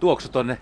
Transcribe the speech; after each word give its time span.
tuoksu 0.00 0.28
tonne 0.28 0.58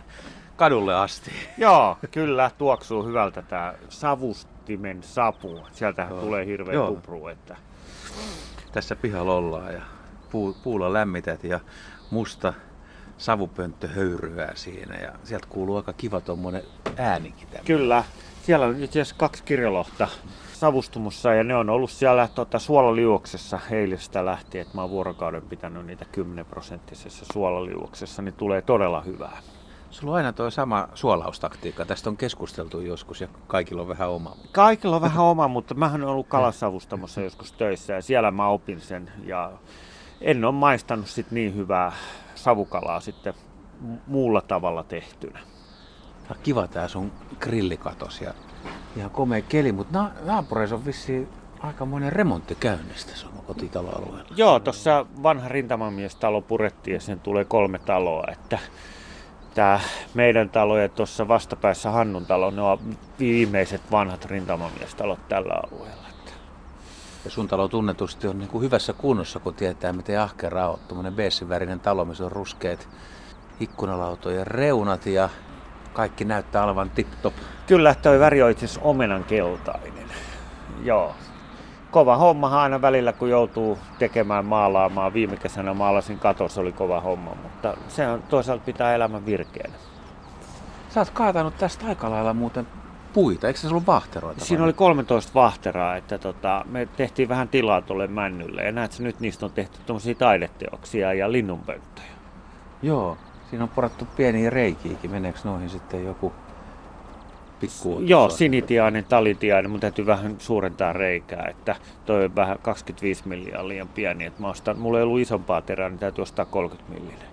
kadulle 0.57 0.95
asti. 0.95 1.31
Joo, 1.59 1.99
kyllä, 2.11 2.51
tuoksuu 2.59 3.05
hyvältä 3.05 3.43
tämä 3.43 3.75
savustimen 3.89 5.03
sapu. 5.03 5.61
Sieltähän 5.73 6.13
Joo. 6.13 6.23
tulee 6.23 6.47
hirveä 6.47 6.75
Joo. 6.75 6.89
kupru, 6.89 7.29
että 7.29 7.57
Tässä 8.73 8.97
pihalla 8.97 9.35
ollaan 9.35 9.75
ja 9.75 9.83
puu, 10.31 10.57
puulla 10.63 10.93
lämmität 10.93 11.45
ja 11.45 11.61
musta 12.11 12.55
savupönttö 13.19 13.89
höyryää 13.89 14.53
siinä 14.55 14.97
ja 14.97 15.13
sieltä 15.25 15.47
kuuluu 15.51 15.77
aika 15.77 15.93
kiva 15.93 16.21
tommonen 16.21 16.63
äänikin 16.97 17.49
tämmönen. 17.49 17.65
Kyllä. 17.67 18.05
Siellä 18.43 18.67
on 18.67 18.83
itse 18.83 19.01
asiassa 19.01 19.15
kaksi 19.19 19.43
kirjolohta 19.43 20.09
savustumussa 20.63 21.35
ja 21.35 21.45
ne 21.45 21.57
on 21.57 21.71
ollut 21.71 21.91
siellä 21.91 22.29
tota, 22.35 22.59
suolaliuoksessa 22.59 23.61
eilistä 23.71 24.25
lähtien, 24.27 24.63
että 24.63 24.75
mä 24.75 24.81
oon 24.81 24.91
vuorokauden 24.91 25.43
pitänyt 25.43 25.87
niitä 25.87 26.05
10 26.05 26.47
prosenttisessa 26.47 27.25
suolaliuoksessa, 27.33 28.23
niin 28.23 28.35
tulee 28.35 28.63
todella 28.63 29.01
hyvää. 29.01 29.39
Sulla 29.91 30.13
on 30.13 30.17
aina 30.17 30.33
tuo 30.33 30.51
sama 30.51 30.89
suolaustaktiikka. 30.95 31.85
Tästä 31.85 32.11
on 32.11 32.17
keskusteltu 32.17 32.81
joskus 32.81 33.21
ja 33.21 33.29
kaikilla 33.47 33.83
on 33.83 33.89
vähän 33.89 34.11
oma. 34.11 34.37
Kaikilla 34.53 34.97
on 34.97 35.03
vähän 35.03 35.25
oma, 35.25 35.49
mutta 35.49 35.75
mähän 35.75 36.03
olen 36.03 36.13
ollut 36.13 36.29
kalasavustamossa 36.29 37.21
joskus 37.21 37.53
töissä 37.53 37.93
ja 37.93 38.03
siellä 38.03 38.31
mä 38.31 38.49
opin 38.49 38.81
sen 38.81 39.11
ja 39.25 39.53
en 40.21 40.45
ole 40.45 40.55
maistanut 40.55 41.07
sit 41.07 41.31
niin 41.31 41.55
hyvää 41.55 41.93
savukalaa 42.35 43.01
sitten 43.01 43.35
mu- 43.85 44.01
muulla 44.07 44.41
tavalla 44.41 44.83
tehtynä. 44.83 45.41
Kiva 46.43 46.69
tää 46.69 46.89
sun 46.89 47.13
grillikatos 47.41 48.21
ja 48.21 48.35
ihan 48.97 49.11
komea 49.11 49.43
keli, 49.43 49.73
mutta 49.73 49.99
na- 49.99 50.11
naapureissa 50.25 50.77
on 50.77 50.85
vissiin 50.85 51.29
aikamoinen 51.61 52.13
remontti 52.13 52.55
käynnissä 52.55 53.17
sun 53.17 53.31
kotitaloalueella. 53.47 54.35
Joo, 54.37 54.61
tuossa 54.61 55.07
vanha 55.23 55.49
rintamamiestalo 55.49 56.41
purettiin 56.41 56.95
ja 56.95 57.01
sen 57.01 57.21
tulee 57.21 57.45
kolme 57.45 57.79
taloa, 57.79 58.25
että 58.33 58.59
tämä 59.55 59.81
meidän 60.15 60.51
talo 60.51 60.79
ja 60.79 60.89
tuossa 60.89 61.29
vastapäässä 61.29 61.91
Hannun 61.91 62.27
talo, 62.27 62.51
ne 62.51 62.63
on 62.63 62.79
viimeiset 63.19 63.83
vanhat 63.91 64.25
rintamamiestalot 64.25 65.29
tällä 65.29 65.55
alueella. 65.55 66.03
Ja 67.25 67.31
sun 67.31 67.49
talo 67.49 67.69
tunnetusti 67.69 68.27
on 68.29 68.39
niin 68.39 68.49
kuin 68.49 68.63
hyvässä 68.63 68.93
kunnossa, 68.93 69.41
kun 69.41 69.55
tietää 69.55 69.93
miten 69.93 70.21
ahkera 70.21 70.69
on. 70.69 70.79
Tuommoinen 70.89 71.15
beessivärinen 71.15 71.81
talo, 71.81 72.05
missä 72.05 72.25
on 72.25 72.33
ruskeat 72.33 72.89
ikkunalautojen 73.61 74.47
reunat 74.47 75.07
ja 75.07 75.29
kaikki 75.93 76.25
näyttää 76.25 76.65
olevan 76.65 76.91
tip-top. 76.91 77.35
Kyllä, 77.67 77.95
toi 77.95 78.21
väri 78.21 78.43
on 78.43 78.51
itse 78.51 78.65
asiassa 78.65 78.81
omenan 78.85 79.25
keltainen. 79.25 80.09
Joo. 80.83 81.15
Kova 81.91 82.17
homma 82.17 82.63
aina 82.63 82.83
välillä, 82.83 83.13
kun 83.13 83.31
joutuu 83.31 83.79
tekemään 83.99 84.45
maalaamaan. 84.45 85.15
Viime 85.15 85.37
kesänä 85.37 85.75
maalasin 85.75 86.19
katos, 86.19 86.59
oli 86.59 86.73
kova 86.73 87.01
homma, 87.01 87.37
mutta 87.43 87.77
se 87.89 88.07
on 88.07 88.23
toisaalta 88.23 88.65
pitää 88.65 88.95
elämän 88.95 89.27
virkeänä. 89.27 89.75
Sä 90.91 91.01
oot 91.01 91.11
kaatanut 91.11 91.59
tästä 91.59 91.87
aika 91.87 92.11
lailla 92.11 92.35
muuten 92.35 92.67
puita, 93.13 93.47
eikö 93.47 93.61
se 93.61 93.69
ollut 93.69 93.87
vahteroita? 93.87 94.45
Siinä 94.45 94.61
vai? 94.61 94.67
oli 94.67 94.73
13 94.73 95.35
vahteraa, 95.35 95.97
että 95.97 96.19
tota, 96.19 96.65
me 96.69 96.89
tehtiin 96.97 97.29
vähän 97.29 97.49
tilaa 97.49 97.83
tuolle 97.83 98.07
männylle. 98.07 98.63
Ja 98.63 98.73
näet 98.73 98.99
nyt 98.99 99.21
niistä 99.21 99.47
on 99.47 99.53
tehty 99.53 99.79
tuommoisia 99.87 100.15
taideteoksia 100.15 101.13
ja 101.13 101.33
linnunpönttöjä. 101.33 102.09
Joo, 102.83 103.19
siinä 103.53 103.65
on 103.65 103.69
porattu 103.69 104.07
pieniä 104.17 104.51
reikiäkin. 104.51 105.11
Meneekö 105.11 105.39
noihin 105.45 105.71
sitten 105.71 106.05
joku 106.05 106.33
pikku... 107.61 108.01
Joo, 108.01 108.31
sinitiainen, 108.31 109.05
talitiainen, 109.05 109.71
mun 109.71 109.81
täytyy 109.81 110.07
vähän 110.07 110.37
suurentaa 110.39 110.93
reikää, 110.93 111.47
että 111.51 111.77
toi 112.07 112.25
on 112.25 112.37
vähän 112.37 112.59
25 112.63 113.29
milliä 113.29 113.69
liian 113.69 113.89
pieni. 113.89 114.25
Että 114.25 114.41
mä 114.41 114.49
ostan, 114.49 114.79
mulla 114.79 114.99
ei 114.99 115.05
ollut 115.05 115.21
isompaa 115.21 115.63
terää, 115.63 115.89
niin 115.89 115.99
täytyy 115.99 116.23
ostaa 116.23 116.45
30 116.45 116.93
millinen. 116.93 117.29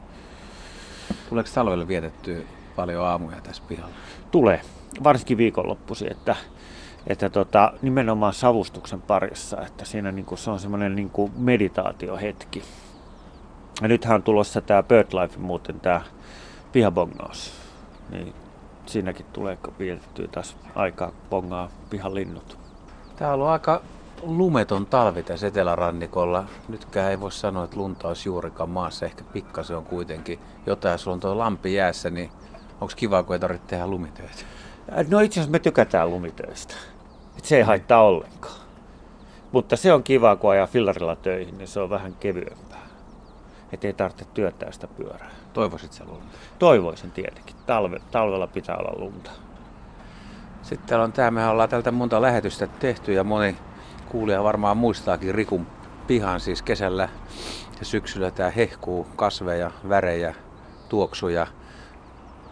Tuleeko 1.29 1.49
taloille 1.53 1.87
vietettyä 1.87 2.39
paljon 2.75 3.05
aamuja 3.05 3.37
tässä 3.43 3.63
pihalla? 3.67 3.95
Tulee, 4.31 4.61
varsinkin 5.03 5.37
viikonloppuisin, 5.37 6.11
että, 6.11 6.35
että 7.07 7.29
tota, 7.29 7.73
nimenomaan 7.81 8.33
savustuksen 8.33 9.01
parissa, 9.01 9.61
että 9.61 9.85
siinä 9.85 10.11
niinku, 10.11 10.35
se 10.35 10.51
on 10.51 10.59
semmoinen 10.59 10.95
niinku 10.95 11.31
meditaatiohetki. 11.37 12.63
Ja 13.81 13.87
nythän 13.87 14.15
on 14.15 14.23
tulossa 14.23 14.61
tämä 14.61 14.83
BirdLife 14.83 15.37
muuten, 15.37 15.79
tämä 15.79 16.01
pihabongaus. 16.71 17.53
Niin 18.09 18.33
siinäkin 18.85 19.25
tulee 19.33 19.57
vietettyä 19.79 20.27
taas 20.27 20.57
aikaa 20.75 21.11
bongaa 21.29 21.69
pihalinnut. 21.89 22.57
Tää 23.15 23.27
on 23.27 23.33
ollut 23.33 23.47
aika 23.47 23.81
lumeton 24.21 24.85
talvi 24.85 25.23
tässä 25.23 25.47
etelärannikolla. 25.47 26.45
Nytkään 26.67 27.11
ei 27.11 27.19
voi 27.19 27.31
sanoa, 27.31 27.63
että 27.63 27.77
lunta 27.77 28.07
olisi 28.07 28.29
juurikaan 28.29 28.69
maassa. 28.69 29.05
Ehkä 29.05 29.23
pikkasen 29.33 29.77
on 29.77 29.85
kuitenkin 29.85 30.39
jotain. 30.65 30.91
Jos 30.91 31.03
sulla 31.03 31.15
on 31.15 31.19
tuo 31.19 31.37
lampi 31.37 31.73
jäässä, 31.73 32.09
niin 32.09 32.29
onko 32.81 32.93
kiva, 32.95 33.23
kun 33.23 33.35
ei 33.35 33.39
tarvitse 33.39 33.67
tehdä 33.67 33.87
lumitöitä? 33.87 34.43
No 35.09 35.19
itse 35.19 35.39
asiassa 35.39 35.51
me 35.51 35.59
tykätään 35.59 36.09
lumitöistä. 36.09 36.75
Et 37.37 37.45
se 37.45 37.57
ei 37.57 37.63
haittaa 37.63 38.01
ollenkaan. 38.01 38.59
Mutta 39.51 39.75
se 39.75 39.93
on 39.93 40.03
kiva, 40.03 40.35
kun 40.35 40.51
ajaa 40.51 40.67
fillarilla 40.67 41.15
töihin, 41.15 41.57
niin 41.57 41.67
se 41.67 41.79
on 41.79 41.89
vähän 41.89 42.15
kevyempää. 42.19 42.78
Että 43.71 43.87
ei 43.87 43.93
tarvitse 43.93 44.25
työttää 44.33 44.71
sitä 44.71 44.87
pyörää. 44.87 45.31
Toivoisit 45.53 45.93
sä 45.93 46.03
lunta? 46.07 46.37
Toivoisin 46.59 47.11
tietenkin. 47.11 47.55
Talve, 47.65 47.99
talvella 48.11 48.47
pitää 48.47 48.77
olla 48.77 48.99
lunta. 48.99 49.31
Sitten 50.61 50.89
täällä 50.89 51.03
on 51.05 51.11
tämä, 51.11 51.31
mehän 51.31 51.51
ollaan 51.51 51.69
tältä 51.69 51.91
monta 51.91 52.21
lähetystä 52.21 52.67
tehty 52.67 53.13
ja 53.13 53.23
moni 53.23 53.55
kuulija 54.09 54.43
varmaan 54.43 54.77
muistaakin 54.77 55.35
Rikun 55.35 55.67
pihan 56.07 56.39
siis 56.39 56.61
kesällä 56.61 57.09
ja 57.79 57.85
syksyllä 57.85 58.31
tämä 58.31 58.49
hehkuu 58.49 59.07
kasveja, 59.15 59.71
värejä, 59.89 60.35
tuoksuja. 60.89 61.47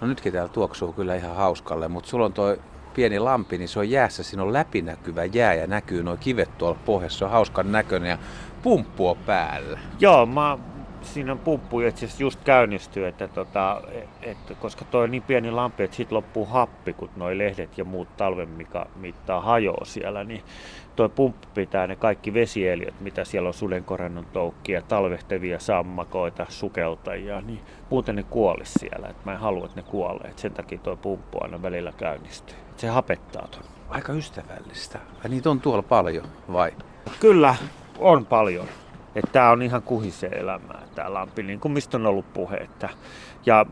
No 0.02 0.08
nytkin 0.08 0.34
täällä 0.34 0.54
tuoksuu 0.54 0.94
kyllä 0.94 1.16
ihan 1.16 1.36
hauskalle, 1.36 1.88
mutta 1.88 2.10
sulla 2.10 2.26
on 2.26 2.34
toi 2.34 2.62
pieni 2.94 3.20
lampi, 3.20 3.58
niin 3.58 3.70
se 3.70 3.80
on 3.80 3.90
jäässä, 3.90 4.24
siinä 4.24 4.44
on 4.44 4.54
läpinäkyvä 4.54 5.26
jää 5.26 5.54
ja 5.54 5.68
näkyy 5.68 6.04
nuo 6.04 6.18
kivet 6.18 6.58
tuolla 6.58 6.80
pohjassa, 6.86 7.20
se 7.20 7.26
on 7.26 7.32
hauskan 7.32 7.72
näköinen 7.72 8.10
ja 8.10 8.18
pumppua 8.64 9.16
päällä. 9.16 9.80
Joo, 10.00 10.26
mä, 10.26 10.58
siinä 11.02 11.32
on 11.32 11.40
pumppu 11.40 11.80
itse 11.80 12.06
asiassa 12.06 12.24
just 12.24 12.44
käynnistyy, 12.44 13.08
että 13.08 13.28
tota, 13.28 13.82
että 14.22 14.54
koska 14.56 14.86
toi 14.86 15.04
on 15.04 15.12
niin 15.12 15.24
pieni 15.24 15.52
lampi, 15.52 15.84
että 15.84 15.98
sit 15.98 16.12
loppuu 16.12 16.46
happi, 16.46 16.94
kun 16.94 17.10
noi 17.16 17.38
lehdet 17.38 17.78
ja 17.78 17.86
muut 17.86 18.18
talven 18.18 18.50
mikä 18.50 18.86
mittaa 18.96 19.42
hajoaa 19.42 19.86
siellä, 19.86 20.24
niin 20.24 20.44
toi 20.96 21.10
pumppu 21.10 21.48
pitää 21.54 21.88
ne 21.88 21.96
kaikki 21.96 22.34
vesieliöt, 22.34 23.02
mitä 23.02 23.26
siellä 23.26 23.48
on 23.48 23.54
sudenkorennon 23.54 24.26
toukkia, 24.26 24.82
talvehtevia 24.82 25.60
sammakoita, 25.60 26.46
sukeltajia, 26.50 27.42
niin 27.42 27.62
muuten 27.90 28.16
ne 28.16 28.24
kuolis 28.24 28.74
siellä. 28.74 29.08
Et 29.08 29.26
mä 29.26 29.34
en 29.34 29.40
halua, 29.40 29.66
että 29.66 29.82
ne 29.82 29.88
kuolee. 29.88 30.30
Et 30.30 30.40
sen 30.40 30.54
takia 30.54 30.78
toi 30.78 30.98
pumppu 30.98 31.38
aina 31.42 31.62
välillä 31.62 31.92
käynnistyy. 31.98 32.56
Et 32.72 32.80
se 32.80 32.88
hapettaa 32.88 33.48
ton. 33.48 33.64
Aika 33.90 34.14
ystävällistä. 34.14 35.00
Ai 35.24 35.30
niitä 35.30 35.50
on 35.50 35.62
tuolla 35.62 35.84
paljon, 35.84 36.26
vai? 36.54 36.72
Kyllä, 37.20 37.56
on 38.00 38.26
paljon. 38.26 38.66
Että 39.16 39.32
tämä 39.32 39.50
on 39.50 39.62
ihan 39.62 39.82
kuhisee 39.82 40.30
elämää, 40.30 40.82
tämä 40.98 41.14
lampi, 41.14 41.44
niin 41.44 41.60
kuin 41.60 41.72
mistä 41.72 41.98
on 41.98 42.06
ollut 42.06 42.34
puhe. 42.34 42.58
Että, 42.58 42.90
ja 43.46 43.66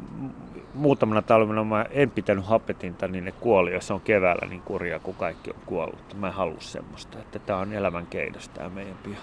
muutamana 0.74 1.22
talvena 1.22 1.64
mä 1.64 1.86
en 1.90 2.12
pitänyt 2.12 2.46
hapetinta, 2.46 3.08
niin 3.08 3.26
ne 3.26 3.32
kuoli, 3.32 3.74
ja 3.74 3.82
se 3.82 3.94
on 3.94 4.02
keväällä 4.02 4.48
niin 4.48 4.62
kurjaa, 4.62 5.00
kun 5.00 5.16
kaikki 5.16 5.52
on 5.52 5.62
kuollut. 5.66 6.18
Mä 6.18 6.28
en 6.28 6.34
halua 6.34 6.60
semmoista, 6.60 7.20
että 7.20 7.40
tämä 7.40 7.60
on 7.60 7.74
elämän 7.74 8.08
keidos, 8.08 8.50
tämä 8.50 8.70
meidän 8.70 8.98
piha. 9.04 9.22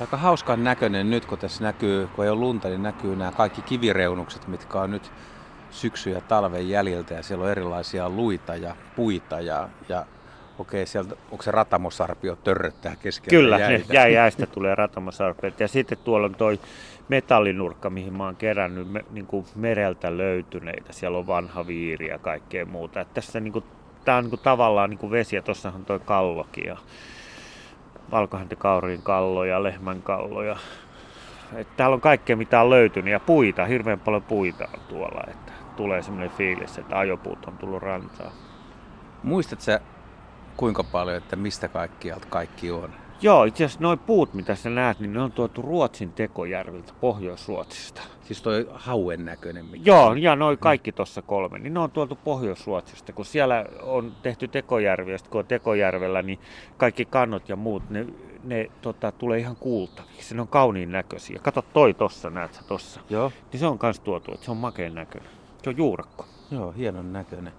Aika 0.00 0.16
hauskan 0.16 0.64
näköinen 0.64 1.10
nyt, 1.10 1.26
kun 1.26 1.38
tässä 1.38 1.64
näkyy, 1.64 2.08
kun 2.14 2.24
ei 2.24 2.30
ole 2.30 2.40
lunta, 2.40 2.68
niin 2.68 2.82
näkyy 2.82 3.16
nämä 3.16 3.32
kaikki 3.32 3.62
kivireunukset, 3.62 4.48
mitkä 4.48 4.80
on 4.80 4.90
nyt 4.90 5.12
syksy- 5.70 6.10
ja 6.10 6.20
talven 6.20 6.68
jäljiltä. 6.68 7.14
Ja 7.14 7.22
siellä 7.22 7.44
on 7.44 7.50
erilaisia 7.50 8.08
luita 8.08 8.56
ja 8.56 8.76
puita 8.96 9.40
ja, 9.40 9.68
ja 9.88 10.06
okei, 10.58 10.86
sieltä, 10.86 11.16
onko 11.30 11.42
se 11.42 11.50
ratamosarpio 11.50 12.36
törröttää 12.36 12.96
keskellä 12.96 13.30
Kyllä, 13.30 13.58
jäitä? 13.58 13.84
ne 13.88 13.94
jää 13.94 14.08
jäistä 14.08 14.46
tulee 14.54 14.74
ratamasarpeet. 14.74 15.60
Ja 15.60 15.68
sitten 15.68 15.98
tuolla 16.04 16.26
on 16.26 16.34
toi 16.34 16.60
metallinurkka, 17.08 17.90
mihin 17.90 18.16
mä 18.16 18.24
oon 18.24 18.36
kerännyt 18.36 18.92
me, 18.92 19.04
niin 19.10 19.26
kuin 19.26 19.46
mereltä 19.54 20.16
löytyneitä. 20.16 20.92
Siellä 20.92 21.18
on 21.18 21.26
vanha 21.26 21.66
viiri 21.66 22.08
ja 22.08 22.18
kaikkea 22.18 22.66
muuta. 22.66 23.00
Et 23.00 23.14
tässä 23.14 23.40
niin 23.40 23.52
kuin, 23.52 23.64
tää 24.04 24.16
on 24.16 24.24
niin 24.24 24.30
kuin, 24.30 24.40
tavallaan 24.40 24.90
niin 24.90 24.98
kuin 24.98 25.10
vesi 25.10 25.36
ja 25.36 25.42
tossahan 25.42 25.84
toi 25.84 26.00
kallokin 26.00 26.66
ja 26.66 26.76
valkohäntäkauriin 28.10 29.02
kalloja, 29.02 29.62
lehmän 29.62 30.02
kalloja. 30.02 30.56
Et 31.56 31.76
täällä 31.76 31.94
on 31.94 32.00
kaikkea 32.00 32.36
mitä 32.36 32.60
on 32.60 32.70
löytynyt 32.70 33.12
ja 33.12 33.20
puita, 33.20 33.64
hirveän 33.64 34.00
paljon 34.00 34.22
puita 34.22 34.68
on 34.74 34.80
tuolla. 34.88 35.24
Että 35.30 35.52
tulee 35.76 36.02
semmoinen 36.02 36.30
fiilis, 36.30 36.78
että 36.78 36.98
ajopuut 36.98 37.44
on 37.46 37.58
tullut 37.58 37.82
rantaan. 37.82 38.32
Muistatko 39.22 39.97
kuinka 40.58 40.84
paljon, 40.84 41.16
että 41.16 41.36
mistä 41.36 41.68
kaikkialta 41.68 42.26
kaikki 42.30 42.70
on? 42.70 42.90
Joo, 43.22 43.44
itse 43.44 43.64
asiassa 43.64 43.80
nuo 43.82 43.96
puut, 43.96 44.34
mitä 44.34 44.54
sä 44.54 44.70
näet, 44.70 45.00
niin 45.00 45.12
ne 45.12 45.20
on 45.20 45.32
tuotu 45.32 45.62
Ruotsin 45.62 46.12
tekojärviltä, 46.12 46.92
Pohjois-Ruotsista. 47.00 48.02
Siis 48.22 48.42
toi 48.42 48.68
hauen 48.72 49.24
näköinen. 49.24 49.66
Mikä 49.66 49.90
Joo, 49.90 50.14
ja 50.14 50.36
noin 50.36 50.58
kaikki 50.58 50.92
tuossa 50.92 51.22
kolme, 51.22 51.58
niin 51.58 51.74
ne 51.74 51.80
on 51.80 51.90
tuotu 51.90 52.18
Pohjois-Ruotsista, 52.24 53.12
kun 53.12 53.24
siellä 53.24 53.64
on 53.82 54.12
tehty 54.22 54.48
tekojärvi, 54.48 55.12
ja 55.12 55.18
kun 55.30 55.38
on 55.38 55.46
tekojärvellä, 55.46 56.22
niin 56.22 56.38
kaikki 56.76 57.04
kannot 57.04 57.48
ja 57.48 57.56
muut, 57.56 57.90
ne, 57.90 58.06
ne 58.44 58.70
tota, 58.82 59.12
tulee 59.12 59.38
ihan 59.38 59.56
kuultaviksi. 59.56 60.34
Ne 60.34 60.40
on 60.40 60.48
kauniin 60.48 60.92
näköisiä. 60.92 61.38
Kato 61.42 61.62
toi 61.62 61.94
tossa, 61.94 62.30
näet 62.30 62.54
sä 62.54 62.62
tossa. 62.68 63.00
Joo. 63.10 63.32
Niin 63.52 63.60
se 63.60 63.66
on 63.66 63.78
kans 63.78 64.00
tuotu, 64.00 64.34
että 64.34 64.44
se 64.44 64.50
on 64.50 64.56
makeen 64.56 64.94
näköinen. 64.94 65.30
Se 65.62 65.70
on 65.70 65.76
juurakko. 65.76 66.26
Joo, 66.50 66.72
hienon 66.72 67.12
näköinen. 67.12 67.52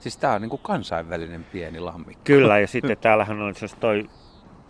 Siis 0.00 0.16
tää 0.16 0.32
on 0.32 0.40
niinku 0.42 0.58
kansainvälinen 0.58 1.44
pieni 1.44 1.80
lammikko. 1.80 2.20
Kyllä, 2.24 2.58
ja 2.58 2.66
sitten 2.66 2.96
täällähän 2.98 3.40
on 3.40 3.54
se 3.54 3.66
toi 3.80 4.10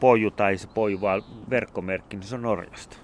poju 0.00 0.31
tai 0.31 0.56
se 0.56 0.69
poju 0.75 1.00
vaan 1.00 1.23
verkkomerkki, 1.50 2.17
niin 2.17 2.26
se 2.26 2.34
on 2.34 2.43
Norjasta. 2.43 2.96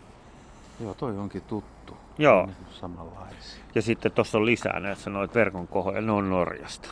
Joo, 0.81 0.95
toi 0.95 1.19
onkin 1.19 1.43
tuttu. 1.43 1.97
Joo. 2.19 2.47
Niin 2.47 2.57
samanlaisia. 2.71 3.63
Ja 3.75 3.83
sitten 3.83 4.13
tuossa 4.13 4.39
on 4.39 4.47
lisää 4.47 4.81
näitä 4.81 5.01
sanoit 5.01 5.35
verkon 5.35 5.69
kohoja, 5.69 6.01
ne 6.01 6.13
on 6.13 6.31
Norjasta. 6.31 6.89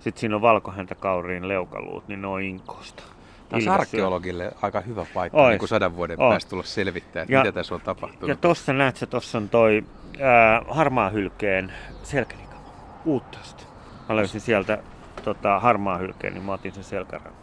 Sitten 0.00 0.20
siinä 0.20 0.36
on 0.36 0.42
valkohäntäkauriin 0.42 1.48
leukaluut, 1.48 2.08
niin 2.08 2.22
ne 2.22 2.28
on 2.28 2.42
Inkoosta. 2.42 3.02
Tämä 3.48 3.62
on 3.72 3.80
arkeologille 3.80 4.52
aika 4.62 4.80
hyvä 4.80 5.06
paikka 5.14 5.38
Ois. 5.42 5.50
niin 5.50 5.58
kuin 5.58 5.68
sadan 5.68 5.96
vuoden 5.96 6.20
Ois. 6.20 6.32
päästä 6.32 6.50
tulla 6.50 6.62
selvittää, 6.62 7.22
että 7.22 7.32
Ja- 7.34 7.40
mitä 7.40 7.52
tässä 7.52 7.74
on 7.74 7.80
tapahtunut. 7.80 8.28
Ja 8.28 8.36
tuossa 8.36 8.72
näet 8.72 8.96
sä, 8.96 9.06
tuossa 9.06 9.38
on 9.38 9.48
toi 9.48 9.84
ää, 10.20 10.62
harmaa 10.68 11.10
hylkeen 11.10 11.72
selkänikama. 12.02 12.60
Mä 14.08 14.16
löysin 14.16 14.40
sieltä 14.40 14.78
tota, 15.24 15.60
harmaa 15.60 15.98
hylkeen, 15.98 16.34
niin 16.34 16.44
mä 16.44 16.52
otin 16.52 16.72
sen 16.72 16.84
selkärannan. 16.84 17.34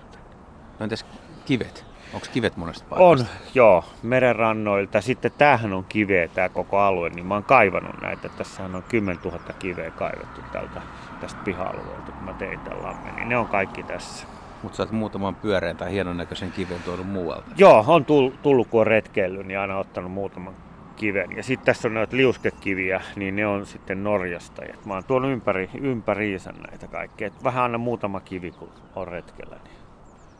No 0.79 0.83
entäs 0.83 1.05
kivet? 1.45 1.85
Onko 2.13 2.27
kivet 2.33 2.57
monesta 2.57 2.85
On, 2.95 3.17
paikasta? 3.17 3.37
joo, 3.53 3.83
merenrannoilta. 4.03 5.01
Sitten 5.01 5.31
tämähän 5.37 5.73
on 5.73 5.83
kiveä 5.89 6.27
tämä 6.27 6.49
koko 6.49 6.79
alue, 6.79 7.09
niin 7.09 7.25
mä 7.25 7.33
oon 7.33 7.43
kaivannut 7.43 8.01
näitä. 8.01 8.29
Tässähän 8.29 8.75
on 8.75 8.83
10 8.83 9.21
000 9.25 9.39
kiveä 9.59 9.91
kaivettu 9.91 10.41
tältä, 10.51 10.81
tästä 11.21 11.39
piha-alueelta, 11.43 12.11
kun 12.11 12.23
mä 12.23 12.33
tein 12.33 12.59
tämän 12.59 12.83
lammen. 12.83 13.15
Niin 13.15 13.29
ne 13.29 13.37
on 13.37 13.47
kaikki 13.47 13.83
tässä. 13.83 14.27
Mutta 14.63 14.75
sä 14.75 14.83
oot 14.83 14.91
muutaman 14.91 15.35
pyöreän 15.35 15.77
tai 15.77 15.91
hienon 15.91 16.17
näköisen 16.17 16.51
kiven 16.51 16.83
tuonut 16.85 17.07
muualta. 17.07 17.51
Joo, 17.57 17.83
on 17.87 18.01
tull- 18.05 18.37
tullut 18.43 18.67
kun 18.67 18.81
on 18.81 18.87
retkeillyt, 18.87 19.47
niin 19.47 19.59
aina 19.59 19.77
ottanut 19.77 20.11
muutaman 20.11 20.53
kiven. 21.01 21.37
Ja 21.37 21.43
sitten 21.43 21.65
tässä 21.65 21.87
on 21.87 21.93
näitä 21.93 22.17
liuskekiviä, 22.17 23.01
niin 23.15 23.35
ne 23.35 23.47
on 23.47 23.65
sitten 23.65 24.03
Norjasta. 24.03 24.65
Ja 24.65 24.73
mä 24.85 24.93
oon 24.93 25.03
tuonut 25.03 25.31
ympäri, 25.31 25.69
ympäriinsä 25.81 26.51
näitä 26.51 26.87
kaikkea. 26.87 27.27
Et 27.27 27.43
vähän 27.43 27.63
aina 27.63 27.77
muutama 27.77 28.19
kivi, 28.19 28.51
kun 28.51 28.69
on 28.95 29.07
retkellä, 29.07 29.57
niin 29.63 29.75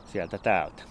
sieltä 0.06 0.38
täältä. 0.38 0.84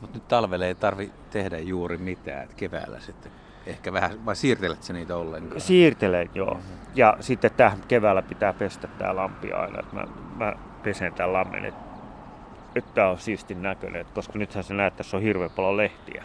Mutta 0.00 0.16
nyt 0.18 0.28
talvella 0.28 0.66
ei 0.66 0.74
tarvi 0.74 1.10
tehdä 1.30 1.58
juuri 1.58 1.98
mitään, 1.98 2.44
että 2.44 2.56
keväällä 2.56 3.00
sitten 3.00 3.32
ehkä 3.66 3.92
vähän, 3.92 4.26
vai 4.26 4.36
siirtelet 4.36 4.82
sä 4.82 4.92
niitä 4.92 5.16
ollenkaan? 5.16 5.60
Siirtelen, 5.60 6.30
joo. 6.34 6.60
Ja 6.94 7.16
sitten 7.20 7.50
tää 7.56 7.76
keväällä 7.88 8.22
pitää 8.22 8.52
pestä 8.52 8.88
tää 8.88 9.16
lampi 9.16 9.52
aina. 9.52 9.80
Et 9.80 9.92
mä, 9.92 10.06
mä 10.36 10.52
pesen 10.82 11.12
tämän 11.12 11.32
lammen, 11.32 11.64
että 11.64 11.84
et 12.74 12.94
tää 12.94 13.10
on 13.10 13.18
siistin 13.18 13.62
näköinen. 13.62 14.00
Et 14.00 14.10
koska 14.10 14.38
nythän 14.38 14.64
se 14.64 14.74
näet, 14.74 14.92
että 14.92 14.98
tässä 14.98 15.16
on 15.16 15.22
hirveän 15.22 15.50
paljon 15.50 15.76
lehtiä. 15.76 16.24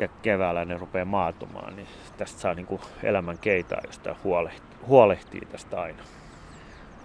Ja 0.00 0.08
keväällä 0.22 0.64
ne 0.64 0.78
rupeaa 0.78 1.04
maatumaan, 1.04 1.76
niin 1.76 1.88
tästä 2.16 2.40
saa 2.40 2.54
niinku 2.54 2.80
elämän 3.02 3.38
keitaa, 3.38 3.80
jos 3.86 3.98
tää 3.98 4.14
huolehtii, 4.24 4.78
huolehtii 4.86 5.40
tästä 5.52 5.80
aina. 5.80 6.02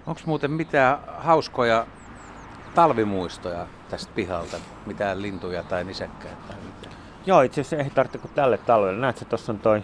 Onko 0.07 0.21
muuten 0.25 0.51
mitään 0.51 0.97
hauskoja 1.17 1.87
talvimuistoja 2.75 3.67
tästä 3.89 4.11
pihalta? 4.15 4.57
Mitään 4.85 5.21
lintuja 5.21 5.63
tai 5.63 5.83
nisäkkäitä 5.83 6.37
tai 6.47 6.57
mitään? 6.65 6.95
Joo, 7.25 7.41
itse 7.41 7.61
asiassa 7.61 7.83
ei 7.83 7.89
tarvitse 7.89 8.17
kuin 8.17 8.31
tälle 8.35 8.57
talvelle. 8.57 9.01
Näet 9.01 9.17
sä, 9.17 9.25
tuossa 9.25 9.51
on 9.51 9.59
toi, 9.59 9.83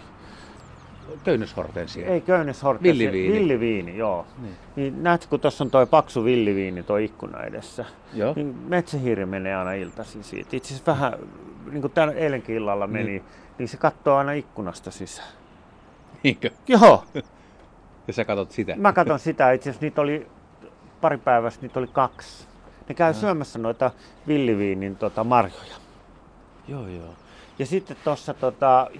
Köynnöshortensia. 1.24 2.06
ei 2.06 2.20
köynnishortesi, 2.20 2.88
Villiviini. 2.98 3.34
villiviini, 3.38 3.96
joo. 3.96 4.26
Niin. 4.38 4.54
Niin 4.76 5.02
näet, 5.02 5.26
kun 5.26 5.40
tuossa 5.40 5.64
on 5.64 5.70
toi 5.70 5.86
paksu 5.86 6.24
villiviini 6.24 6.82
toi 6.82 7.04
ikkuna 7.04 7.42
edessä. 7.42 7.84
Joo. 8.14 8.32
Niin 8.36 8.46
metsähiiri 8.68 9.26
menee 9.26 9.56
aina 9.56 9.72
iltaisin 9.72 10.24
siitä. 10.24 10.56
Itse 10.56 10.74
asiassa 10.74 10.92
vähän, 10.92 11.12
niin 11.72 11.80
kuin 11.82 11.92
tämän 11.92 12.16
eilenkin 12.16 12.56
illalla 12.56 12.86
meni, 12.86 13.04
Niin. 13.04 13.24
niin, 13.58 13.68
se 13.68 13.76
katsoo 13.76 14.16
aina 14.16 14.32
ikkunasta 14.32 14.90
sisään. 14.90 15.28
Niinkö? 16.22 16.50
Joo, 16.68 17.04
Ja 18.06 18.12
sä 18.12 18.24
katsot 18.24 18.50
sitä? 18.50 18.74
mä 18.76 18.92
katson 18.92 19.18
sitä. 19.18 19.52
Itse 19.52 19.70
asiassa 19.70 19.86
niitä 19.86 20.00
oli 20.00 20.26
pari 21.00 21.18
päivästä, 21.18 21.62
niitä 21.62 21.78
oli 21.80 21.86
kaksi. 21.92 22.46
Ne 22.88 22.94
käy 22.94 23.14
syömässä 23.14 23.58
noita 23.58 23.90
villiviinin 24.28 24.96
tota, 24.96 25.24
marjoja. 25.24 25.74
Joo, 26.68 26.86
joo. 26.88 27.14
Ja 27.58 27.66
sitten 27.66 27.96
tuossa 28.04 28.34
tota, 28.34 28.90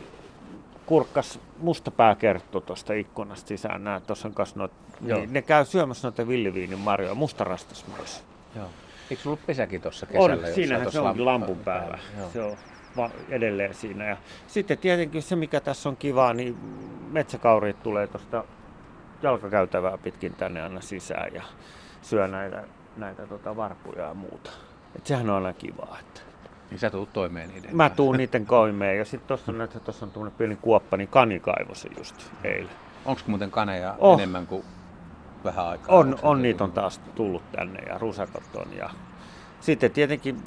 kurkkas 0.86 1.40
mustapääkerttu 1.58 2.60
tuosta 2.60 2.92
ikkunasta 2.92 3.48
sisään. 3.48 3.84
Näet, 3.84 4.06
tuossa 4.06 4.28
on 4.28 4.34
kas 4.34 4.56
noit, 4.56 4.72
Joo. 5.06 5.18
niin 5.18 5.32
ne 5.32 5.42
käy 5.42 5.64
syömässä 5.64 6.08
noita 6.08 6.28
villiviinin 6.28 6.78
marjoja, 6.78 7.14
mustarastas 7.14 7.84
myös. 7.96 8.22
joo. 8.56 8.68
Eikö 9.12 9.22
sulla 9.22 9.34
ollut 9.34 9.46
pesäkin 9.46 9.80
tuossa 9.82 10.06
kesällä? 10.06 10.46
On, 10.48 10.54
siinähän 10.54 10.92
se 10.92 11.00
onkin 11.00 11.22
lamp- 11.22 11.26
lampun 11.26 11.58
päällä. 11.58 11.98
Joo. 12.18 12.30
Se 12.30 12.42
on 12.42 12.56
va- 12.96 13.10
edelleen 13.28 13.74
siinä. 13.74 14.04
Ja 14.08 14.16
sitten 14.46 14.78
tietenkin 14.78 15.22
se, 15.22 15.36
mikä 15.36 15.60
tässä 15.60 15.88
on 15.88 15.96
kivaa, 15.96 16.34
niin 16.34 16.56
metsäkauriit 17.10 17.82
tulee 17.82 18.06
tuosta 18.06 18.44
jalkakäytävää 19.22 19.98
pitkin 19.98 20.34
tänne 20.34 20.62
aina 20.62 20.80
sisään 20.80 21.34
ja 21.34 21.42
syö 22.02 22.28
näitä, 22.28 22.64
näitä 22.96 23.26
tota 23.26 23.56
varpuja 23.56 24.04
ja 24.04 24.14
muuta. 24.14 24.50
Et 24.96 25.06
sehän 25.06 25.30
on 25.30 25.36
aina 25.36 25.52
kivaa. 25.52 25.96
Että. 26.00 26.20
Niin 26.70 26.78
sä 26.78 26.90
tulet 26.90 27.12
toimeen 27.12 27.48
niiden 27.48 27.76
Mä 27.76 27.90
tuun 27.90 28.16
niiden 28.16 28.46
koimeen 28.46 28.98
ja 28.98 29.04
sitten 29.04 29.28
tuossa 29.28 29.52
on, 29.52 29.58
näitä- 29.58 29.80
tuossa 29.80 30.06
on 30.06 30.12
tuommoinen 30.12 30.38
pieni 30.38 30.56
kuoppa, 30.56 30.96
niin 30.96 31.08
kani 31.08 31.40
kaivoi 31.40 31.76
se 31.76 31.88
just 31.98 32.16
eilen. 32.44 32.72
Onko 33.04 33.20
muuten 33.26 33.50
kaneja 33.50 33.94
Oh. 33.98 34.18
enemmän 34.18 34.46
kuin 34.46 34.64
vähän 35.44 35.66
aikaa? 35.66 35.96
On, 35.96 36.18
on 36.22 36.42
niitä 36.42 36.64
on 36.64 36.72
taas 36.72 36.98
tullut 37.14 37.42
tänne 37.52 37.80
ja 37.82 37.98
rusakot 37.98 38.56
on. 38.56 38.76
Ja 38.76 38.90
sitten 39.60 39.90
tietenkin 39.90 40.42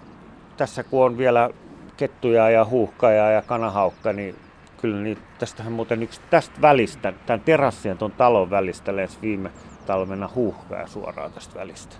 tässä 0.57 0.83
kun 0.83 1.05
on 1.05 1.17
vielä 1.17 1.49
kettuja 1.97 2.49
ja 2.49 2.65
huuhkaja 2.65 3.31
ja 3.31 3.41
kanahaukka, 3.41 4.13
niin 4.13 4.35
kyllä 4.81 5.01
niin 5.01 5.17
tästähän 5.39 5.73
muuten 5.73 6.03
yksi 6.03 6.21
tästä 6.29 6.61
välistä, 6.61 7.13
tämän 7.25 7.41
terassien 7.41 7.97
tuon 7.97 8.11
talon 8.11 8.49
välistä 8.49 8.95
lensi 8.95 9.17
viime 9.21 9.51
talvena 9.85 10.29
huuhkaja 10.35 10.87
suoraan 10.87 11.31
tästä 11.33 11.59
välistä. 11.59 11.95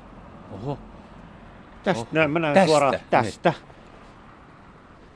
Oho. 0.52 0.78
Tästä, 1.84 2.02
Oho. 2.02 2.10
näin, 2.12 2.32
mä 2.32 2.40
näin 2.40 2.54
Tästä? 2.54 2.68
suoraan 2.68 2.94
Niin. 2.94 3.04
tästä. 3.10 3.54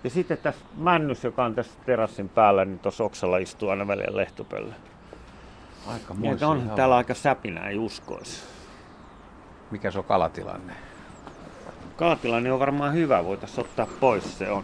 Ja 0.03 0.09
sitten 0.09 0.37
tässä 0.37 0.65
männys, 0.77 1.23
joka 1.23 1.45
on 1.45 1.55
tässä 1.55 1.79
terassin 1.85 2.29
päällä, 2.29 2.65
niin 2.65 2.79
tuossa 2.79 3.03
oksalla 3.03 3.37
istuu 3.37 3.69
aina 3.69 3.87
välillä 3.87 4.17
lehtopöllä. 4.17 4.75
Aika 5.87 6.13
on 6.13 6.39
hommaa. 6.57 6.75
täällä 6.75 6.95
aika 6.95 7.13
säpinä, 7.13 7.67
ei 7.69 7.77
uskoisi. 7.77 8.41
Mikä 9.71 9.91
se 9.91 9.97
on 9.97 10.03
kalatilanne? 10.03 10.73
Kaatilainen 11.95 12.53
on 12.53 12.59
varmaan 12.59 12.93
hyvä, 12.93 13.25
voitaisiin 13.25 13.59
ottaa 13.65 13.87
pois 13.99 14.37
se 14.37 14.49
on. 14.51 14.63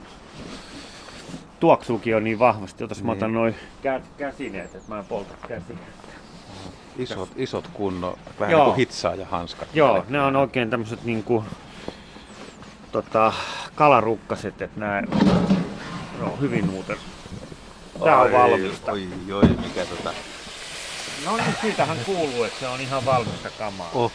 Tuoksuukin 1.60 2.16
on 2.16 2.24
niin 2.24 2.40
vahvasti, 2.40 2.84
jotas 2.84 3.04
mä 3.04 3.12
Niin. 3.12 3.18
otan 3.18 3.34
noin 3.34 3.56
kä- 3.84 4.02
käsineet, 4.18 4.76
että 4.76 4.90
mä 4.94 5.00
en 5.00 5.06
polta 5.06 5.34
käsiä. 5.48 5.76
Isot, 6.98 7.30
isot 7.36 7.68
kunno, 7.74 8.16
vähän 8.40 8.52
Joo. 8.52 8.60
niin 8.62 8.66
kuin 8.74 8.78
hitsaa 8.78 9.16
ja 9.16 9.26
hanskat. 9.26 9.68
Joo, 9.74 10.06
ne 10.10 10.22
on 10.22 10.36
oikein 10.36 10.70
tämmöiset 10.70 11.04
niinku, 11.04 11.44
tota, 12.92 13.34
kalarukkaset, 13.76 14.62
että 14.62 14.80
nämä 14.80 15.02
no, 16.20 16.38
hyvin 16.42 16.70
muuten. 16.70 16.98
Tää 18.04 18.22
on 18.22 18.32
valmista. 18.32 18.92
Oi, 18.92 19.08
oi, 19.34 19.48
mikä 19.48 19.86
tota... 19.86 20.14
No 21.26 21.38
niin, 21.38 21.56
siitähän 21.62 21.98
kuuluu, 22.06 22.44
että 22.44 22.60
se 22.60 22.68
on 22.68 22.82
ihan 22.82 23.06
valmista 23.06 23.50
kamaa. 23.50 23.90
Oh. 23.94 24.12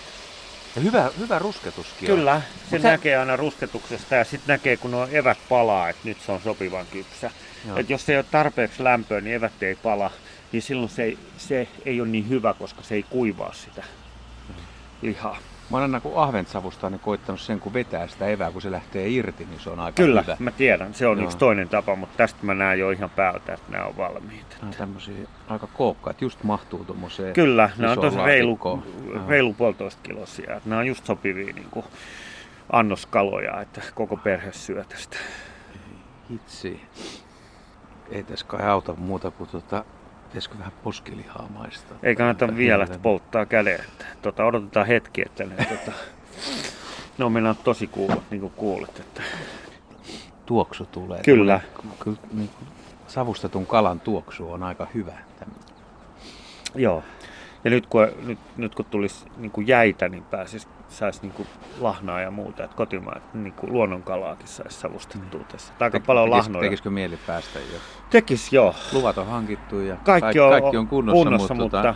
Ja 0.76 0.83
hyvä, 0.83 1.11
hyvä 1.19 1.38
rusketuskin 1.38 2.11
on. 2.11 2.16
Kyllä, 2.16 2.42
se 2.71 2.76
Mut 2.76 2.83
sä- 2.83 2.90
näkee 2.90 3.16
aina 3.16 3.37
rusketuksesta 3.37 4.14
ja 4.14 4.25
sitten 4.25 4.54
näkee, 4.54 4.76
kun 4.76 4.90
nuo 4.90 5.09
evät 5.12 5.38
palaa, 5.49 5.88
että 5.88 6.09
nyt 6.09 6.19
se 6.26 6.33
on 6.33 6.40
sopivan 6.45 6.87
kypsä. 6.87 7.30
Joo. 7.66 7.76
Et 7.78 7.90
jos 7.90 8.09
ei 8.09 8.16
ole 8.16 8.25
tarpeeksi 8.30 8.85
lämpöä, 8.85 9.21
niin 9.21 9.37
evät 9.37 9.62
ei 9.62 9.75
pala, 9.75 10.11
niin 10.52 10.62
silloin 10.62 10.88
se 10.88 11.02
ei, 11.02 11.19
se 11.38 11.69
ei 11.85 12.00
ole 12.00 12.09
niin 12.09 12.28
hyvä, 12.28 12.54
koska 12.54 12.83
se 12.83 12.95
ei 12.95 13.02
kuivaa 13.02 13.52
sitä 13.52 13.85
lihaa. 15.02 15.38
Mä 15.71 15.77
oon 15.77 15.83
aina 15.83 16.00
kun 16.00 16.12
ahventsavusta 16.23 16.91
niin 16.91 17.00
koittanut 17.00 17.41
sen, 17.41 17.61
kun 17.61 17.73
vetää 17.73 18.09
sitä 18.09 18.27
evää, 18.27 18.50
kun 18.50 18.62
se 18.62 18.71
lähtee 18.71 19.09
irti, 19.09 19.45
niin 19.45 19.61
se 19.61 19.71
on 19.71 19.81
aika 19.81 19.97
Kyllä, 19.97 20.23
hyvä. 20.23 20.37
mä 20.39 20.50
tiedän, 20.50 20.95
se 20.95 21.07
on 21.07 21.19
Joo. 21.19 21.25
yksi 21.25 21.39
toinen 21.39 21.69
tapa, 21.69 21.97
mutta 21.97 22.17
tästä 22.17 22.39
mä 22.43 22.55
näen 22.55 22.79
jo 22.79 22.91
ihan 22.91 23.11
päältä, 23.11 23.55
että 23.55 23.73
nämä 23.73 23.85
on 23.85 23.97
valmiita. 23.97 24.57
Nämä 24.61 24.71
on 24.71 24.77
tämmöisiä 24.79 25.29
aika 25.49 25.67
kookkaat, 25.67 26.23
just 26.23 26.43
mahtuu 26.43 26.85
tuommoiseen. 26.85 27.35
Kyllä, 27.35 27.71
ne 27.79 27.89
on 27.89 27.99
tosi 27.99 28.19
reilu, 28.19 28.83
reilu 29.29 29.55
puolitoista 29.55 30.00
kilosia. 30.03 30.57
että 30.57 30.69
Nämä 30.69 30.81
on 30.81 30.87
just 30.87 31.07
sopivia 31.07 31.55
niin 31.55 31.69
kuin 31.71 31.87
annoskaloja, 32.73 33.61
että 33.61 33.81
koko 33.95 34.17
perhe 34.17 34.53
syö 34.53 34.85
tästä. 34.85 35.17
Hitsi. 36.31 36.81
Ei 38.11 38.23
tässä 38.23 38.47
kai 38.47 38.67
auta 38.67 38.95
muuta 38.95 39.31
kuin 39.31 39.50
tota, 39.50 39.85
pitäisikö 40.30 40.58
vähän 40.58 40.72
poskilihaa 40.84 41.49
maistaa. 41.54 41.99
Ei 42.02 42.16
kannata 42.16 42.56
vielä, 42.56 42.84
että 42.84 42.99
polttaa 42.99 43.46
käden. 43.46 43.75
Että, 43.75 44.04
tota, 44.22 44.44
odotetaan 44.44 44.87
hetki, 44.87 45.22
että 45.26 45.44
ne, 45.44 45.56
tota, 45.56 45.92
ne 47.18 47.25
on 47.25 47.32
meillä 47.32 47.54
tosi 47.64 47.87
kuulut, 47.87 48.22
niin 48.30 48.40
kuin 48.40 48.52
kuulet. 48.56 48.99
Että. 49.00 49.22
Tuoksu 50.46 50.87
tulee. 50.87 51.22
Kyllä. 51.22 51.60
Kyllä 51.99 52.16
niin 52.32 52.49
kuin 52.49 52.68
savustetun 53.06 53.66
kalan 53.66 54.00
tuoksu 54.00 54.52
on 54.52 54.62
aika 54.62 54.87
hyvä. 54.94 55.12
Joo. 56.75 57.02
Ja 57.64 57.70
nyt 57.70 57.87
kun, 57.87 58.08
nyt, 58.26 58.38
nyt 58.56 58.75
kun 58.75 58.84
tulisi 58.84 59.25
niin 59.37 59.50
kuin 59.50 59.66
jäitä, 59.66 60.08
niin 60.08 60.22
pääsisi, 60.22 60.68
saisi 60.90 61.20
niin 61.23 61.47
lahnaa 61.80 62.20
ja 62.20 62.30
muuta. 62.30 62.64
Että 62.64 62.76
kotimaan, 62.76 63.23
niin 63.35 63.54
luonnonkalaakin 63.62 64.49
saisi 64.49 64.80
savustettua 64.80 65.40
tässä. 65.52 65.73
Että 65.73 65.85
Aika 65.85 66.00
paljon 66.00 66.28
tekis- 66.28 66.37
lahnoja. 66.37 66.62
Tekisikö 66.62 66.90
mieli 66.90 67.18
päästä 67.26 67.59
jo? 67.59 67.78
Tekis 68.11 68.52
joo. 68.52 68.75
Luvat 68.92 69.18
on 69.18 69.26
hankittu 69.26 69.80
ja 69.80 69.97
Kaikki 70.04 70.40
on, 70.40 70.50
kaikki 70.50 70.76
on 70.76 70.87
kunnossa, 70.87 71.25
kunnossa 71.25 71.54
mutta, 71.54 71.76
mutta, 71.76 71.94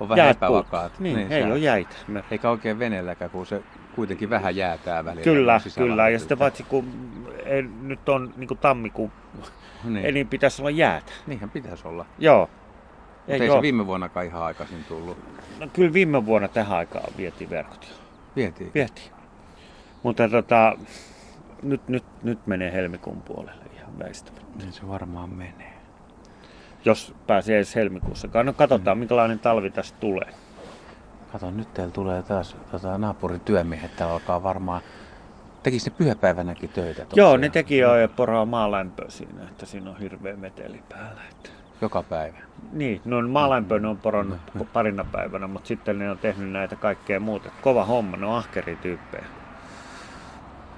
on 0.00 0.08
vähän 0.08 0.24
Jäät 0.24 0.36
epävakaat. 0.36 0.98
Niin, 0.98 1.16
niin 1.16 1.32
ei 1.32 1.42
ole 1.44 1.58
jäitä. 1.58 1.96
Me... 2.08 2.24
Eikä 2.30 2.50
oikein 2.50 2.78
veneelläkään, 2.78 3.30
kun 3.30 3.46
se 3.46 3.62
kuitenkin 3.94 4.30
vähän 4.30 4.56
jäätää 4.56 5.04
välillä. 5.04 5.24
Kyllä, 5.24 5.60
kyllä. 5.76 6.08
Ja 6.08 6.18
sitten 6.18 6.38
paitsi 6.38 6.62
kun 6.62 6.84
ei, 7.44 7.62
nyt 7.62 8.08
on 8.08 8.34
niin 8.36 8.48
kuin 8.48 8.58
tammikuun, 8.58 9.12
Niin. 9.84 10.06
eli 10.06 10.24
pitäisi 10.24 10.62
olla 10.62 10.70
jäätä. 10.70 11.12
Niinhän 11.26 11.50
pitäisi 11.50 11.88
olla. 11.88 12.06
Joo. 12.18 12.50
Ei, 13.28 13.42
Ei 13.42 13.50
se 13.50 13.62
viime 13.62 13.86
vuonnakaan 13.86 14.26
ihan 14.26 14.42
aikaisin 14.42 14.84
tullut. 14.84 15.18
No, 15.60 15.68
kyllä 15.72 15.92
viime 15.92 16.26
vuonna 16.26 16.48
tähän 16.48 16.78
aikaan 16.78 17.12
vietiin 17.16 17.50
verkot. 17.50 18.00
Vietiin. 18.36 18.70
Vietiin. 18.74 19.10
Mutta 20.02 20.28
tota, 20.28 20.78
nyt, 21.62 21.88
nyt, 21.88 22.04
nyt 22.22 22.46
menee 22.46 22.72
helmikuun 22.72 23.22
puolelle 23.22 23.64
ihan 23.76 23.98
väistämättä. 23.98 24.58
Niin 24.58 24.72
se 24.72 24.88
varmaan 24.88 25.30
menee. 25.30 25.72
Jos 26.84 27.14
pääsee 27.26 27.56
edes 27.56 27.74
helmikuussakaan. 27.74 28.46
No 28.46 28.52
katsotaan, 28.52 28.98
minkälainen 28.98 29.38
talvi 29.38 29.70
tästä 29.70 29.98
tulee. 30.00 30.28
Kato, 31.32 31.50
nyt 31.50 31.74
teillä 31.74 31.92
tulee 31.92 32.22
taas 32.22 32.56
tota, 32.70 32.98
naapurin 32.98 33.40
työmiehet. 33.40 33.96
Täällä 33.96 34.14
alkaa 34.14 34.42
varmaan... 34.42 34.82
Tekis 35.62 35.86
ne 35.86 35.92
pyhäpäivänäkin 35.98 36.70
töitä? 36.70 37.06
Joo, 37.14 37.36
ne 37.36 37.48
teki 37.48 37.78
jo 37.78 37.96
ja 37.96 38.08
poraa 38.08 38.44
maalämpöä 38.44 39.06
siinä, 39.08 39.42
että 39.42 39.66
siinä 39.66 39.90
on 39.90 39.98
hirveä 39.98 40.36
meteli 40.36 40.82
päällä. 40.88 41.20
Että. 41.30 41.57
Joka 41.80 42.02
päivä. 42.02 42.38
Niin, 42.72 43.00
no 43.04 43.28
maalämpöä 43.28 43.78
ne 43.78 43.88
on 43.88 43.96
porannut 43.96 44.38
parina 44.72 45.04
päivänä, 45.12 45.46
mutta 45.46 45.68
sitten 45.68 45.98
ne 45.98 46.10
on 46.10 46.18
tehnyt 46.18 46.50
näitä 46.52 46.76
kaikkea 46.76 47.20
muuta. 47.20 47.50
Kova 47.62 47.84
homma, 47.84 48.16
ne 48.16 48.26
on 48.26 48.36
ahkeria 48.36 48.76
tyyppejä. 48.76 49.24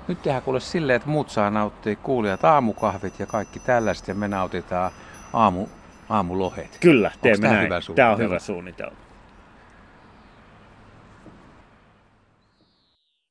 Nyt 0.09 0.23
tehdään 0.23 0.43
kuule 0.43 0.61
silleen, 0.61 0.97
että 0.97 1.09
muut 1.09 1.31
saa 1.31 1.51
nauttia 1.51 1.97
kuulijat 1.97 2.45
aamukahvit 2.45 3.19
ja 3.19 3.27
kaikki 3.27 3.61
tällaiset 3.61 4.09
ja 4.09 4.15
me 4.15 4.29
nautitaan 4.29 4.91
aamu, 5.33 5.67
aamulohet. 6.09 6.79
Kyllä, 6.81 7.11
teemme 7.23 7.49
näin. 7.49 7.65
hyvä 7.65 7.69
Tämä 7.69 7.77
on 7.77 7.83
suunnitelma? 7.83 8.17
hyvä 8.19 8.39
suunnitelma. 8.39 8.97